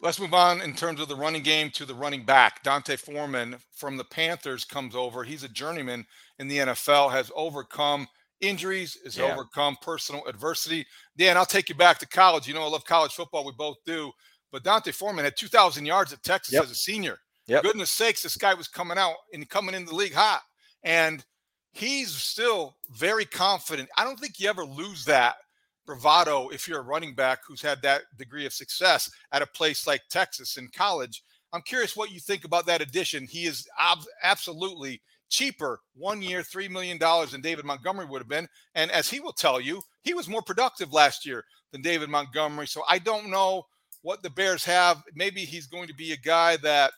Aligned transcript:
Let's 0.00 0.20
move 0.20 0.34
on 0.34 0.60
in 0.60 0.74
terms 0.74 1.00
of 1.00 1.08
the 1.08 1.16
running 1.16 1.42
game 1.42 1.70
to 1.70 1.84
the 1.84 1.94
running 1.94 2.24
back. 2.24 2.62
D'Onta 2.62 2.96
Foreman 2.96 3.56
from 3.74 3.96
the 3.96 4.04
Panthers 4.04 4.64
comes 4.64 4.94
over. 4.94 5.24
He's 5.24 5.42
a 5.42 5.48
journeyman 5.48 6.06
in 6.38 6.46
the 6.46 6.58
NFL, 6.58 7.10
has 7.10 7.32
overcome 7.34 8.06
injuries, 8.40 8.96
has 9.04 9.16
yeah. 9.16 9.32
overcome 9.32 9.76
personal 9.82 10.24
adversity. 10.26 10.86
Dan, 11.16 11.36
I'll 11.36 11.44
take 11.44 11.68
you 11.68 11.74
back 11.74 11.98
to 11.98 12.06
college. 12.06 12.46
You 12.46 12.54
know, 12.54 12.62
I 12.62 12.68
love 12.68 12.84
college 12.84 13.12
football. 13.12 13.44
We 13.44 13.52
both 13.58 13.78
do. 13.84 14.12
But 14.52 14.62
D'Onta 14.62 14.94
Foreman 14.94 15.24
had 15.24 15.36
2,000 15.36 15.84
yards 15.84 16.12
at 16.12 16.22
Texas 16.22 16.54
yep. 16.54 16.62
as 16.62 16.70
a 16.70 16.76
senior. 16.76 17.18
Yep. 17.48 17.64
Goodness 17.64 17.90
sakes, 17.90 18.22
this 18.22 18.36
guy 18.36 18.54
was 18.54 18.68
coming 18.68 18.98
out 18.98 19.16
and 19.32 19.48
coming 19.48 19.74
in 19.74 19.84
the 19.84 19.94
league 19.94 20.14
hot. 20.14 20.42
And 20.84 21.24
he's 21.72 22.14
still 22.14 22.76
very 22.90 23.24
confident. 23.24 23.88
I 23.96 24.04
don't 24.04 24.20
think 24.20 24.38
you 24.38 24.48
ever 24.48 24.64
lose 24.64 25.04
that 25.06 25.36
bravado 25.88 26.48
if 26.50 26.68
you're 26.68 26.80
a 26.80 26.82
running 26.82 27.14
back 27.14 27.38
who's 27.46 27.62
had 27.62 27.80
that 27.80 28.02
degree 28.18 28.44
of 28.44 28.52
success 28.52 29.10
at 29.32 29.40
a 29.40 29.46
place 29.46 29.86
like 29.86 30.02
Texas 30.10 30.58
in 30.58 30.68
college. 30.68 31.22
I'm 31.54 31.62
curious 31.62 31.96
what 31.96 32.12
you 32.12 32.20
think 32.20 32.44
about 32.44 32.66
that 32.66 32.82
addition. 32.82 33.26
He 33.26 33.46
is 33.46 33.66
ob- 33.80 34.04
absolutely 34.22 35.00
cheaper, 35.30 35.80
one 35.96 36.20
year, 36.20 36.42
$3 36.42 36.68
million 36.68 36.98
than 36.98 37.40
David 37.40 37.64
Montgomery 37.64 38.04
would 38.04 38.20
have 38.20 38.28
been. 38.28 38.46
And 38.74 38.90
as 38.90 39.08
he 39.08 39.18
will 39.18 39.32
tell 39.32 39.62
you, 39.62 39.80
he 40.02 40.12
was 40.12 40.28
more 40.28 40.42
productive 40.42 40.92
last 40.92 41.24
year 41.24 41.42
than 41.72 41.80
David 41.80 42.10
Montgomery. 42.10 42.66
So 42.66 42.82
I 42.86 42.98
don't 42.98 43.30
know 43.30 43.64
what 44.02 44.22
the 44.22 44.30
Bears 44.30 44.66
have. 44.66 45.02
Maybe 45.14 45.40
he's 45.40 45.66
going 45.66 45.88
to 45.88 45.94
be 45.94 46.12
a 46.12 46.18
guy 46.18 46.58
that, 46.58 46.92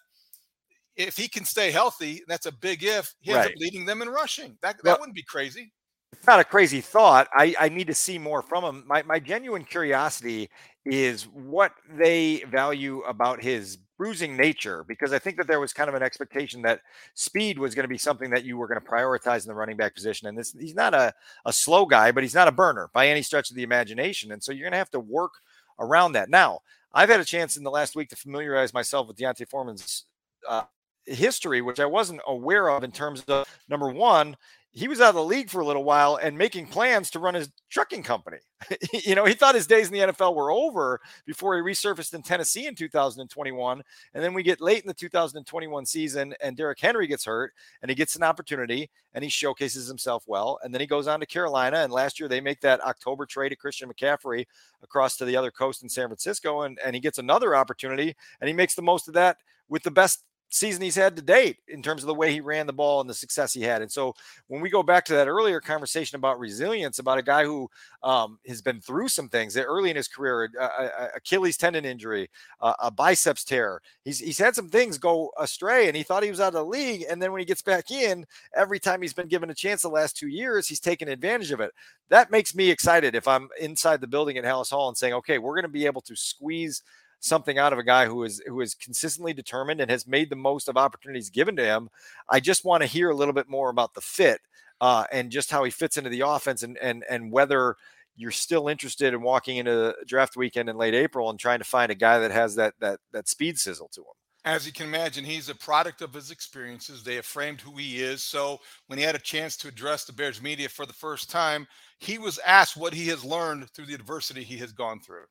if 0.97 1.17
he 1.17 1.29
can 1.29 1.45
stay 1.45 1.71
healthy, 1.71 2.23
that's 2.27 2.47
a 2.47 2.53
big 2.53 2.83
if, 2.83 3.15
he 3.21 3.31
ends 3.31 3.47
right. 3.47 3.55
up 3.55 3.57
leading 3.57 3.87
them 3.87 4.03
in 4.03 4.09
rushing. 4.09 4.59
That, 4.63 4.77
that 4.79 4.85
well, 4.85 4.99
wouldn't 4.99 5.15
be 5.15 5.23
crazy 5.23 5.73
it's 6.13 6.27
not 6.27 6.41
a 6.41 6.45
crazy 6.45 6.81
thought. 6.81 7.29
I, 7.35 7.55
I 7.59 7.69
need 7.69 7.87
to 7.87 7.95
see 7.95 8.19
more 8.19 8.43
from 8.43 8.65
him. 8.65 8.85
My, 8.87 9.03
my 9.03 9.19
genuine 9.19 9.65
curiosity 9.65 10.51
is 10.85 11.25
what 11.25 11.73
they 11.97 12.45
value 12.51 13.01
about 13.01 13.43
his 13.43 13.79
bruising 13.97 14.35
nature, 14.37 14.85
because 14.89 15.13
I 15.13 15.19
think 15.19 15.37
that 15.37 15.47
there 15.47 15.61
was 15.61 15.75
kind 15.75 15.89
of 15.89 15.95
an 15.95 16.03
expectation 16.03 16.63
that 16.63 16.81
speed 17.15 17.59
was 17.59 17.75
going 17.75 17.85
to 17.85 17.89
be 17.89 17.99
something 17.99 18.31
that 18.31 18.45
you 18.45 18.57
were 18.57 18.67
going 18.67 18.81
to 18.81 18.87
prioritize 18.87 19.43
in 19.43 19.49
the 19.49 19.55
running 19.55 19.77
back 19.77 19.95
position. 19.95 20.27
And 20.27 20.39
this, 20.39 20.55
he's 20.59 20.75
not 20.75 20.95
a, 20.95 21.13
a 21.45 21.53
slow 21.53 21.85
guy, 21.85 22.11
but 22.11 22.23
he's 22.23 22.35
not 22.35 22.49
a 22.49 22.53
burner 22.53 22.91
by 22.95 23.09
any 23.09 23.21
stretch 23.21 23.51
of 23.51 23.57
the 23.57 23.63
imagination. 23.63 24.33
And 24.33 24.43
so 24.43 24.53
you're 24.53 24.65
going 24.65 24.73
to 24.73 24.79
have 24.79 24.91
to 24.93 25.01
work 25.01 25.33
around 25.79 26.13
that. 26.13 26.31
Now, 26.31 26.61
I've 26.93 27.11
had 27.11 27.21
a 27.21 27.25
chance 27.25 27.57
in 27.57 27.63
the 27.63 27.71
last 27.71 27.95
week 27.95 28.09
to 28.09 28.17
familiarize 28.17 28.75
myself 28.75 29.07
with 29.07 29.17
D'Onta 29.17 29.47
Foreman's 29.47 30.05
uh, 30.49 30.63
history, 31.05 31.61
which 31.61 31.79
I 31.79 31.87
wasn't 31.87 32.21
aware 32.27 32.69
of 32.69 32.85
in 32.85 32.93
terms 32.93 33.23
of 33.29 33.47
number 33.69 33.91
one, 33.91 34.37
he 34.73 34.87
was 34.87 35.01
out 35.01 35.11
of 35.11 35.15
the 35.17 35.25
league 35.25 35.51
for 35.51 35.61
a 35.61 35.67
little 35.67 35.83
while 35.83 36.17
and 36.17 36.39
making 36.39 36.67
plans 36.67 37.11
to 37.11 37.19
run 37.19 37.35
his 37.35 37.51
trucking 37.71 38.05
company. 38.05 38.39
you 39.05 39.17
know, 39.17 39.25
he 39.25 39.35
thought 39.35 39.57
his 39.57 39.67
days 39.67 39.89
in 39.89 39.93
the 39.93 40.13
NFL 40.13 40.37
were 40.37 40.53
over 40.53 41.01
before 41.27 41.57
he 41.57 41.63
resurfaced 41.63 42.15
in 42.15 42.23
Tennessee 42.23 42.67
in 42.67 42.77
2021. 42.77 43.83
And 44.15 44.23
then 44.23 44.33
we 44.33 44.45
get 44.45 44.61
late 44.61 44.83
in 44.83 44.87
the 44.87 44.95
2021 44.95 45.87
season 45.87 46.35
and 46.41 46.57
Derrick 46.57 46.79
Henry 46.79 47.09
gets 47.09 47.25
hurt 47.25 47.53
and 47.83 47.91
he 47.91 47.97
gets 47.97 48.15
an 48.15 48.23
opportunity 48.23 48.91
and 49.13 49.25
he 49.25 49.31
showcases 49.31 49.89
himself 49.89 50.23
well. 50.29 50.61
And 50.63 50.73
then 50.73 50.81
he 50.81 50.87
goes 50.87 51.09
on 51.09 51.19
to 51.19 51.27
Carolina. 51.27 51.79
And 51.79 51.93
last 51.93 52.21
year 52.21 52.29
they 52.29 52.41
make 52.41 52.61
that 52.61 52.81
October 52.83 53.27
trade 53.27 53.51
of 53.51 53.59
Christian 53.59 53.91
McCaffrey 53.91 54.47
across 54.85 55.17
to 55.17 55.25
the 55.25 55.37
other 55.37 55.51
coast 55.51 55.83
in 55.83 55.89
San 55.89 56.07
Francisco. 56.07 56.63
And, 56.63 56.79
and 56.85 56.95
he 56.95 57.01
gets 57.01 57.19
another 57.19 57.57
opportunity 57.57 58.15
and 58.41 58.47
he 58.47 58.55
makes 58.55 58.77
the 58.77 58.83
most 58.83 59.09
of 59.09 59.15
that 59.15 59.39
with 59.69 59.83
the 59.83 59.91
best 59.91 60.23
season 60.51 60.83
he's 60.83 60.97
had 60.97 61.17
to 61.17 61.23
date 61.23 61.59
in 61.69 61.83
terms 61.83 62.03
of 62.03 62.09
the 62.09 62.15
way 62.15 62.33
he 62.33 62.41
ran 62.41 62.67
the 62.67 62.73
ball 62.73 63.01
and 63.01 63.09
the 63.09 63.15
success 63.15 63.55
he 63.55 63.63
had. 63.63 63.83
And 63.83 63.91
so 63.91 64.15
when 64.49 64.61
we 64.61 64.69
go 64.69 64.83
back 64.83 65.05
to 65.07 65.15
that 65.15 65.29
earlier 65.29 65.61
conversation 65.61 66.17
about 66.17 66.41
resilience, 66.41 66.99
about 66.99 67.19
a 67.19 67.23
guy 67.23 67.45
who 67.45 67.71
um, 68.03 68.39
has 68.47 68.61
been 68.61 68.81
through 68.81 69.09
some 69.09 69.29
things 69.29 69.57
early 69.57 69.91
in 69.91 69.97
his 69.97 70.09
career, 70.09 70.51
a, 70.61 70.65
a 70.65 71.09
Achilles 71.17 71.57
tendon 71.57 71.85
injury, 71.85 72.29
a, 72.61 72.75
a 72.83 72.91
biceps 72.91 73.45
tear, 73.45 73.81
he's, 74.05 74.19
he's 74.19 74.39
had 74.39 74.55
some 74.55 74.69
things 74.69 74.99
go 74.99 75.31
astray 75.39 75.87
and 75.87 75.97
he 75.97 76.03
thought 76.03 76.25
he 76.25 76.31
was 76.31 76.41
out 76.41 76.49
of 76.49 76.55
the 76.55 76.65
league. 76.65 77.05
And 77.09 77.23
then 77.23 77.31
when 77.31 77.41
he 77.41 77.47
gets 77.47 77.63
back 77.63 77.91
in, 77.91 78.27
every 78.55 78.81
time 78.81 79.01
he's 79.01 79.15
been 79.15 79.29
given 79.29 79.51
a 79.51 79.55
chance 79.55 79.83
the 79.83 79.89
last 79.89 80.17
two 80.17 80.29
years, 80.29 80.67
he's 80.67 80.81
taken 80.81 81.09
advantage 81.09 81.53
of 81.53 81.61
it. 81.61 81.73
That 82.09 82.33
makes 82.33 82.55
me 82.55 82.71
excited 82.71 83.15
if 83.15 83.29
I'm 83.29 83.49
inside 83.61 84.01
the 84.01 84.09
building 84.09 84.37
at 84.37 84.45
Halas 84.45 84.71
Hall 84.71 84.89
and 84.89 84.97
saying, 84.97 85.15
okay, 85.15 85.39
we're 85.39 85.55
going 85.55 85.63
to 85.63 85.69
be 85.69 85.87
able 85.87 86.03
to 86.03 86.17
squeeze– 86.17 86.83
something 87.21 87.59
out 87.59 87.73
of 87.73 87.79
a 87.79 87.85
guy 87.85 88.07
who 88.07 88.25
is 88.25 88.43
who 88.47 88.61
is 88.61 88.75
consistently 88.75 89.33
determined 89.33 89.81
and 89.81 89.91
has 89.91 90.07
made 90.07 90.31
the 90.31 90.37
most 90.37 90.69
of 90.69 90.77
opportunities 90.77 91.31
given 91.31 91.55
to 91.57 91.65
him. 91.65 91.89
I 92.29 92.41
just 92.41 92.65
want 92.65 92.83
to 92.83 92.87
hear 92.89 93.11
a 93.11 93.15
little 93.15 93.35
bit 93.35 93.49
more 93.49 93.71
about 93.71 93.95
the 93.95 94.01
fit 94.01 94.41
uh, 94.81 95.05
and 95.13 95.31
just 95.31 95.51
how 95.51 95.63
he 95.65 95.71
fits 95.71 95.97
into 95.97 96.11
the 96.11 96.27
offense 96.27 96.63
and 96.63 96.77
and 96.79 97.05
and 97.09 97.31
whether 97.31 97.77
you're 98.17 98.31
still 98.31 98.69
interested 98.69 99.15
in 99.15 99.23
walking 99.23 99.59
into 99.59 99.95
draft 100.07 100.37
weekend 100.37 100.69
in 100.69 100.77
late 100.77 100.95
April 100.95 101.31
and 101.31 101.39
trying 101.39 101.59
to 101.59 101.65
find 101.65 101.93
a 101.93 101.95
guy 101.95 102.19
that 102.19 102.31
has 102.31 102.55
that 102.57 102.75
that 102.81 102.99
that 103.13 103.29
speed 103.29 103.59
sizzle 103.59 103.89
to 103.93 104.01
him. 104.01 104.15
As 104.43 104.67
you 104.67 104.73
can 104.73 104.87
imagine, 104.87 105.23
he's 105.23 105.51
a 105.51 105.55
product 105.55 106.01
of 106.01 106.15
his 106.15 106.31
experiences. 106.31 107.05
They 107.05 107.17
have 107.17 107.27
framed 107.27 107.61
who 107.61 107.77
he 107.77 108.01
is. 108.01 108.23
So 108.23 108.59
when 108.87 108.99
he 108.99 109.05
had 109.05 109.15
a 109.15 109.19
chance 109.19 109.55
to 109.59 109.69
address 109.69 110.07
the 110.07 110.15
Bears 110.15 110.41
media 110.41 110.71
for 110.71 110.87
the 110.87 110.95
first 110.95 111.29
time, 111.31 111.67
he 111.99 112.17
was 112.17 112.39
asked 112.47 112.75
what 112.75 112.95
he 112.95 113.09
has 113.09 113.23
learned 113.23 113.69
through 113.71 113.85
the 113.85 113.95
adversity 113.95 114.43
he 114.43 114.57
has 114.57 114.73
gone 114.73 115.01
through. 115.01 115.27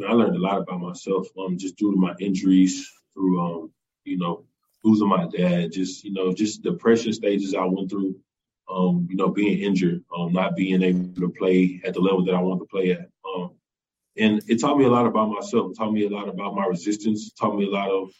I 0.00 0.12
learned 0.12 0.36
a 0.36 0.40
lot 0.40 0.58
about 0.58 0.80
myself, 0.80 1.28
um, 1.38 1.58
just 1.58 1.76
due 1.76 1.92
to 1.92 1.98
my 1.98 2.14
injuries, 2.18 2.90
through 3.14 3.40
um, 3.40 3.72
you 4.04 4.18
know, 4.18 4.44
losing 4.84 5.08
my 5.08 5.26
dad, 5.26 5.72
just 5.72 6.04
you 6.04 6.12
know, 6.12 6.32
just 6.32 6.62
depression 6.62 7.12
stages 7.12 7.54
I 7.54 7.64
went 7.66 7.90
through, 7.90 8.16
um, 8.70 9.06
you 9.10 9.16
know, 9.16 9.28
being 9.28 9.58
injured, 9.58 10.02
um, 10.16 10.32
not 10.32 10.56
being 10.56 10.82
able 10.82 11.14
to 11.20 11.28
play 11.30 11.80
at 11.84 11.94
the 11.94 12.00
level 12.00 12.24
that 12.24 12.34
I 12.34 12.40
wanted 12.40 12.60
to 12.60 12.66
play 12.66 12.92
at. 12.92 13.08
Um, 13.24 13.52
and 14.16 14.42
it 14.48 14.60
taught 14.60 14.78
me 14.78 14.84
a 14.84 14.90
lot 14.90 15.06
about 15.06 15.30
myself. 15.30 15.70
It 15.70 15.76
taught 15.76 15.92
me 15.92 16.06
a 16.06 16.10
lot 16.10 16.28
about 16.28 16.54
my 16.54 16.66
resistance. 16.66 17.28
It 17.28 17.34
taught 17.38 17.56
me 17.56 17.66
a 17.66 17.70
lot 17.70 17.90
of 17.90 18.10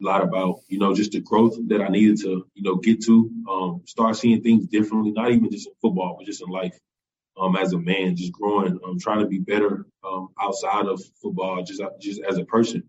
lot 0.00 0.24
about 0.24 0.56
you 0.66 0.80
know 0.80 0.94
just 0.94 1.12
the 1.12 1.20
growth 1.20 1.56
that 1.68 1.80
I 1.80 1.88
needed 1.88 2.18
to 2.22 2.44
you 2.54 2.62
know 2.62 2.76
get 2.76 3.04
to 3.04 3.30
um, 3.48 3.82
start 3.86 4.16
seeing 4.16 4.42
things 4.42 4.66
differently, 4.66 5.12
not 5.12 5.30
even 5.30 5.50
just 5.50 5.68
in 5.68 5.74
football, 5.80 6.16
but 6.18 6.26
just 6.26 6.42
in 6.42 6.48
life 6.48 6.76
um, 7.36 7.56
as 7.56 7.72
a 7.72 7.78
man, 7.78 8.16
just 8.16 8.32
growing, 8.32 8.78
um, 8.84 8.98
trying 8.98 9.20
to 9.20 9.26
be 9.26 9.38
better 9.38 9.86
um, 10.04 10.28
outside 10.40 10.86
of 10.86 11.02
football, 11.20 11.62
just 11.62 11.82
just 12.00 12.20
as 12.28 12.38
a 12.38 12.44
person, 12.44 12.84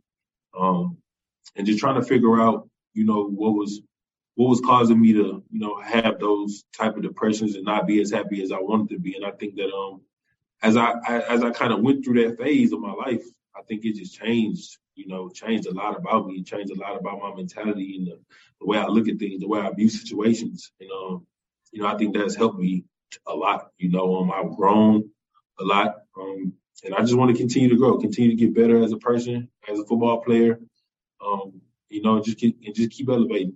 um, 0.58 0.98
and 1.56 1.66
just 1.66 1.80
trying 1.80 2.00
to 2.00 2.08
figure 2.08 2.40
out, 2.42 2.70
you 2.94 3.06
know, 3.06 3.26
what 3.26 3.52
was 3.52 3.82
what 4.36 4.50
was 4.50 4.62
causing 4.62 5.00
me 5.00 5.14
to, 5.14 5.44
you 5.52 5.60
know, 5.60 5.80
have 5.80 6.20
those 6.20 6.64
type 6.76 6.96
of 6.98 7.04
depressions 7.04 7.56
and 7.56 7.66
not 7.66 7.88
be 7.88 8.02
as 8.02 8.12
happy 8.12 8.42
as 8.42 8.52
I 8.52 8.60
wanted 8.60 8.90
to 8.90 9.00
be. 9.00 9.16
And 9.16 9.26
I 9.26 9.32
think 9.32 9.56
that 9.56 9.72
um, 9.72 10.02
as 10.62 10.76
I, 10.76 10.94
I 11.08 11.20
as 11.30 11.44
I 11.44 11.52
kind 11.52 11.72
of 11.72 11.82
went 11.82 12.04
through 12.04 12.24
that 12.24 12.38
phase 12.38 12.74
of 12.74 12.80
my 12.80 12.94
life, 12.94 13.24
I 13.56 13.62
think 13.62 13.86
it 13.86 13.96
just 13.96 14.20
changed, 14.20 14.78
you 14.96 15.08
know, 15.08 15.30
changed 15.30 15.68
a 15.68 15.74
lot 15.74 15.96
about 15.96 16.28
me, 16.28 16.44
changed 16.44 16.72
a 16.72 16.80
lot 16.80 17.00
about 17.00 17.20
my 17.20 17.34
mentality 17.34 17.96
and 17.98 18.08
the, 18.08 18.20
the 18.60 18.66
way 18.66 18.78
I 18.78 18.88
look 18.88 19.08
at 19.08 19.20
things, 19.20 19.40
the 19.40 19.48
way 19.48 19.60
I 19.60 19.72
view 19.72 19.90
situations. 19.90 20.72
And 20.80 20.90
um, 20.92 21.28
you 21.72 21.82
know, 21.82 21.88
I 21.88 21.98
think 21.98 22.16
that's 22.16 22.36
helped 22.36 22.60
me 22.60 22.86
a 23.28 23.36
lot. 23.36 23.72
You 23.78 23.90
know, 23.90 24.18
um, 24.18 24.32
I've 24.32 24.56
grown 24.56 25.10
a 25.60 25.64
lot, 25.64 25.96
um, 26.20 26.54
and 26.84 26.96
I 26.96 27.02
just 27.02 27.16
want 27.16 27.32
to 27.32 27.38
continue 27.38 27.70
to 27.70 27.76
grow, 27.76 27.98
continue 27.98 28.32
to 28.32 28.36
get 28.36 28.54
better 28.54 28.84
as 28.84 28.92
a 28.92 28.98
person, 28.98 29.50
as 29.70 29.80
a 29.80 29.86
football 29.86 30.22
player. 30.22 30.60
Um, 31.26 31.62
you 31.90 32.02
know, 32.02 32.22
just 32.22 32.38
keep 32.38 32.58
and 32.66 32.76
just 32.76 32.92
keep 32.92 33.10
elevating. 33.10 33.56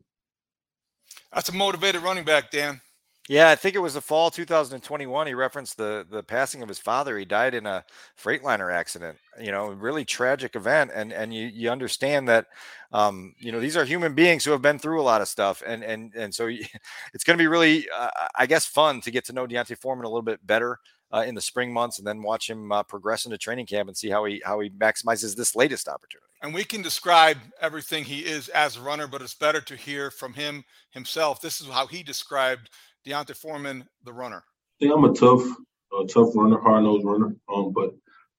That's 1.33 1.49
a 1.49 1.53
motivated 1.53 2.01
running 2.01 2.23
back, 2.23 2.51
Dan. 2.51 2.81
Yeah, 3.29 3.49
I 3.49 3.55
think 3.55 3.75
it 3.75 3.79
was 3.79 3.95
the 3.95 4.01
fall 4.01 4.31
2021. 4.31 5.27
He 5.27 5.33
referenced 5.33 5.77
the 5.77 6.05
the 6.09 6.23
passing 6.23 6.61
of 6.63 6.69
his 6.69 6.79
father. 6.79 7.17
He 7.17 7.25
died 7.25 7.53
in 7.53 7.65
a 7.65 7.83
Freightliner 8.21 8.71
accident. 8.71 9.17
You 9.41 9.51
know, 9.51 9.67
a 9.71 9.75
really 9.75 10.05
tragic 10.05 10.55
event. 10.55 10.91
And 10.93 11.11
and 11.11 11.33
you 11.33 11.47
you 11.47 11.69
understand 11.69 12.29
that, 12.29 12.47
um, 12.93 13.35
you 13.37 13.51
know, 13.51 13.59
these 13.59 13.75
are 13.75 13.83
human 13.83 14.13
beings 14.15 14.45
who 14.45 14.51
have 14.51 14.61
been 14.61 14.79
through 14.79 15.01
a 15.01 15.03
lot 15.03 15.21
of 15.21 15.27
stuff. 15.27 15.61
And 15.65 15.83
and 15.83 16.13
and 16.15 16.33
so 16.33 16.47
it's 17.13 17.23
going 17.25 17.37
to 17.37 17.41
be 17.41 17.47
really, 17.47 17.87
uh, 17.95 18.09
I 18.35 18.45
guess, 18.45 18.65
fun 18.65 19.01
to 19.01 19.11
get 19.11 19.25
to 19.25 19.33
know 19.33 19.45
D'Onta 19.45 19.77
Foreman 19.77 20.05
a 20.05 20.09
little 20.09 20.21
bit 20.21 20.45
better. 20.45 20.79
Uh, 21.09 21.23
in 21.25 21.35
the 21.35 21.41
spring 21.41 21.71
months, 21.71 21.99
and 21.99 22.05
then 22.05 22.21
watch 22.21 22.49
him 22.49 22.69
uh, 22.69 22.83
progress 22.83 23.23
into 23.23 23.37
training 23.37 23.65
camp 23.65 23.87
and 23.87 23.95
see 23.95 24.09
how 24.09 24.25
he 24.25 24.41
how 24.45 24.59
he 24.59 24.69
maximizes 24.71 25.37
this 25.37 25.55
latest 25.55 25.87
opportunity. 25.87 26.27
And 26.41 26.53
we 26.53 26.65
can 26.65 26.81
describe 26.81 27.37
everything 27.61 28.03
he 28.03 28.19
is 28.19 28.49
as 28.49 28.75
a 28.75 28.81
runner, 28.81 29.07
but 29.07 29.21
it's 29.21 29.33
better 29.33 29.61
to 29.61 29.75
hear 29.77 30.11
from 30.11 30.33
him 30.33 30.65
himself. 30.91 31.39
This 31.41 31.61
is 31.61 31.67
how 31.67 31.87
he 31.87 32.03
described 32.03 32.69
D'Onta 33.05 33.35
Foreman, 33.35 33.87
the 34.03 34.13
runner? 34.13 34.43
I 34.47 34.75
think 34.79 34.93
I'm 34.93 35.03
a 35.03 35.13
tough, 35.13 35.41
a 35.41 36.05
tough 36.05 36.35
runner, 36.35 36.59
hard 36.59 36.83
nosed 36.83 37.05
runner. 37.05 37.35
Um, 37.53 37.71
but 37.73 37.91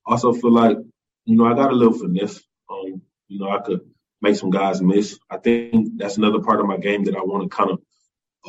also 0.07 0.33
feel 0.33 0.53
like 0.53 0.79
you 1.25 1.37
know 1.37 1.47
I 1.47 1.55
got 1.55 1.71
a 1.71 1.75
little 1.75 1.99
finesse. 1.99 2.41
Um, 2.71 3.03
you 3.29 3.39
know 3.39 3.51
I 3.51 3.61
could 3.61 3.81
make 4.21 4.37
some 4.37 4.51
guys 4.51 4.81
miss. 4.81 5.19
I 5.31 5.39
think 5.39 5.97
that's 5.97 6.17
another 6.17 6.41
part 6.41 6.61
of 6.61 6.67
my 6.67 6.77
game 6.77 7.05
that 7.05 7.17
I 7.17 7.23
want 7.23 7.51
to 7.51 7.57
kind 7.57 7.71
of 7.71 7.81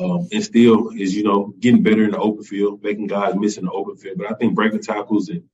um, 0.00 0.28
instill 0.30 0.90
is 0.90 1.14
you 1.14 1.24
know 1.24 1.52
getting 1.58 1.82
better 1.82 2.04
in 2.04 2.12
the 2.12 2.18
open 2.18 2.42
field, 2.42 2.82
making 2.82 3.06
guys 3.06 3.34
miss 3.36 3.56
in 3.56 3.64
the 3.64 3.72
open 3.72 3.96
field. 3.96 4.18
But 4.18 4.30
I 4.30 4.34
think 4.34 4.54
breaking 4.54 4.82
tackles 4.82 5.28
and 5.28 5.44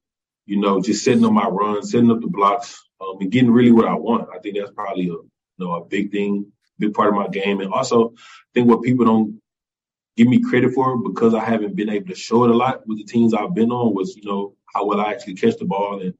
you 0.46 0.60
know 0.60 0.80
just 0.80 1.04
setting 1.04 1.24
up 1.24 1.32
my 1.32 1.48
runs, 1.48 1.90
setting 1.90 2.10
up 2.10 2.20
the 2.20 2.28
blocks, 2.28 2.82
um, 3.00 3.16
and 3.20 3.30
getting 3.30 3.50
really 3.50 3.72
what 3.72 3.88
I 3.88 3.94
want. 3.94 4.28
I 4.34 4.38
think 4.38 4.56
that's 4.56 4.72
probably 4.72 5.04
a 5.04 5.12
you 5.12 5.30
know 5.58 5.74
a 5.74 5.84
big 5.84 6.12
thing, 6.12 6.52
big 6.78 6.94
part 6.94 7.08
of 7.08 7.14
my 7.14 7.28
game. 7.28 7.60
And 7.60 7.72
also, 7.72 8.10
I 8.10 8.50
think 8.54 8.68
what 8.68 8.82
people 8.82 9.06
don't 9.06 9.40
give 10.16 10.28
me 10.28 10.40
credit 10.40 10.72
for 10.72 10.94
it 10.94 11.04
because 11.04 11.34
I 11.34 11.44
haven't 11.44 11.76
been 11.76 11.90
able 11.90 12.08
to 12.08 12.14
show 12.14 12.44
it 12.44 12.50
a 12.50 12.54
lot 12.54 12.86
with 12.86 12.98
the 12.98 13.04
teams 13.04 13.34
I've 13.34 13.54
been 13.54 13.70
on 13.70 13.94
was, 13.94 14.16
you 14.16 14.24
know, 14.24 14.54
how 14.74 14.86
well 14.86 15.00
I 15.00 15.12
actually 15.12 15.34
catch 15.34 15.56
the 15.58 15.66
ball 15.66 16.00
and, 16.00 16.14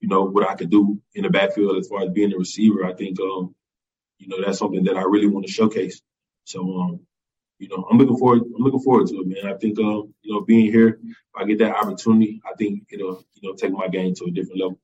you 0.00 0.08
know, 0.08 0.24
what 0.24 0.48
I 0.48 0.54
could 0.54 0.70
do 0.70 1.00
in 1.14 1.24
the 1.24 1.30
backfield 1.30 1.76
as 1.76 1.88
far 1.88 2.02
as 2.02 2.10
being 2.10 2.32
a 2.32 2.38
receiver. 2.38 2.84
I 2.84 2.94
think, 2.94 3.20
um, 3.20 3.54
you 4.18 4.28
know, 4.28 4.42
that's 4.44 4.58
something 4.58 4.84
that 4.84 4.96
I 4.96 5.02
really 5.02 5.28
want 5.28 5.46
to 5.46 5.52
showcase. 5.52 6.00
So, 6.44 6.60
um, 6.80 7.00
you 7.58 7.68
know, 7.68 7.86
I'm 7.90 7.98
looking 7.98 8.16
forward. 8.16 8.42
I'm 8.42 8.62
looking 8.62 8.80
forward 8.80 9.06
to 9.08 9.20
it, 9.20 9.26
man. 9.26 9.52
I 9.52 9.56
think, 9.58 9.78
um, 9.78 10.14
you 10.22 10.32
know, 10.32 10.40
being 10.42 10.70
here, 10.70 10.98
if 11.02 11.16
I 11.34 11.44
get 11.44 11.58
that 11.58 11.76
opportunity, 11.76 12.40
I 12.44 12.54
think 12.56 12.84
it'll, 12.90 13.24
you 13.34 13.48
know, 13.48 13.54
take 13.54 13.72
my 13.72 13.88
game 13.88 14.14
to 14.14 14.24
a 14.24 14.30
different 14.30 14.60
level. 14.60 14.78